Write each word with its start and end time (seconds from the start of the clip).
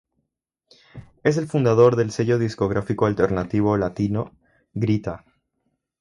Es 1.23 1.37
el 1.37 1.45
fundador 1.45 1.95
del 1.95 2.09
sello 2.09 2.39
discográfico 2.39 3.05
alternativo 3.05 3.77
latino, 3.77 4.35
Grita! 4.73 5.25